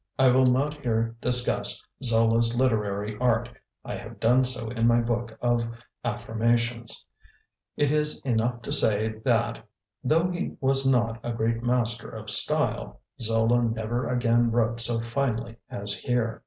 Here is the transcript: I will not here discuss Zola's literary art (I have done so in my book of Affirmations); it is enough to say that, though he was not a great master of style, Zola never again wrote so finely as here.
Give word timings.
I 0.17 0.29
will 0.29 0.47
not 0.47 0.73
here 0.81 1.15
discuss 1.21 1.85
Zola's 2.03 2.57
literary 2.57 3.19
art 3.19 3.49
(I 3.85 3.93
have 3.97 4.19
done 4.19 4.43
so 4.45 4.69
in 4.71 4.87
my 4.87 4.99
book 4.99 5.37
of 5.43 5.63
Affirmations); 6.03 7.05
it 7.77 7.91
is 7.91 8.19
enough 8.25 8.63
to 8.63 8.71
say 8.71 9.13
that, 9.25 9.61
though 10.03 10.31
he 10.31 10.55
was 10.59 10.87
not 10.87 11.19
a 11.21 11.31
great 11.33 11.61
master 11.61 12.09
of 12.09 12.31
style, 12.31 12.99
Zola 13.21 13.61
never 13.61 14.09
again 14.09 14.49
wrote 14.49 14.79
so 14.79 14.99
finely 15.01 15.57
as 15.69 15.93
here. 15.93 16.39